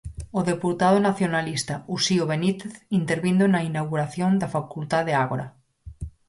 [0.39, 5.47] O deputado nacionalista, Uxío Benítez, intervindo na inauguración da Facultade Ágora.